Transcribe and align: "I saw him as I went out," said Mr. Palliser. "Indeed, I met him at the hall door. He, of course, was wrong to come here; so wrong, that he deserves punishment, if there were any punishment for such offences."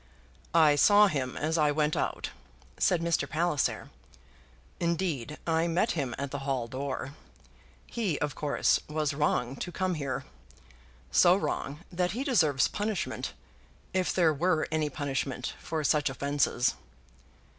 "I 0.55 0.75
saw 0.77 1.05
him 1.05 1.37
as 1.37 1.59
I 1.59 1.69
went 1.71 1.95
out," 1.95 2.31
said 2.79 3.01
Mr. 3.03 3.29
Palliser. 3.29 3.91
"Indeed, 4.79 5.37
I 5.45 5.67
met 5.67 5.91
him 5.91 6.15
at 6.17 6.31
the 6.31 6.39
hall 6.39 6.67
door. 6.67 7.13
He, 7.85 8.17
of 8.17 8.33
course, 8.33 8.79
was 8.89 9.13
wrong 9.13 9.55
to 9.57 9.71
come 9.71 9.93
here; 9.93 10.25
so 11.11 11.35
wrong, 11.35 11.81
that 11.91 12.13
he 12.13 12.23
deserves 12.23 12.67
punishment, 12.67 13.33
if 13.93 14.11
there 14.11 14.33
were 14.33 14.67
any 14.71 14.89
punishment 14.89 15.53
for 15.59 15.83
such 15.83 16.09
offences." 16.09 16.73